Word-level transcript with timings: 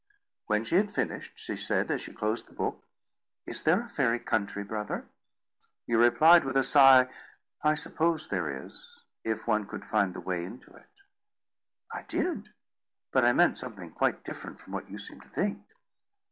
"When 0.47 0.63
she 0.65 0.77
had 0.77 0.91
finished, 0.91 1.33
she 1.37 1.55
said, 1.55 1.91
as 1.91 2.01
she 2.01 2.11
closed 2.11 2.47
the 2.47 2.53
book, 2.55 2.83
'Is 3.45 3.61
there 3.61 3.81
a 3.81 3.87
fairy 3.87 4.17
country, 4.19 4.63
brother?' 4.63 5.05
You 5.85 5.99
replied 5.99 6.43
with 6.43 6.57
a 6.57 6.63
sigh, 6.63 7.07
'I 7.61 7.75
suppose 7.75 8.27
there 8.27 8.65
is, 8.65 9.03
if 9.23 9.45
one 9.45 9.67
could 9.67 9.85
find 9.85 10.15
the 10.15 10.19
way 10.19 10.43
into 10.43 10.71
it.'" 10.75 10.89
"I 11.93 12.01
did; 12.01 12.49
but 13.11 13.23
I 13.23 13.33
meant 13.33 13.59
something 13.59 13.91
quite 13.91 14.23
different 14.23 14.59
from 14.59 14.73
what 14.73 14.89
you 14.89 14.97
seem 14.97 15.21
to 15.21 15.29
think." 15.29 15.61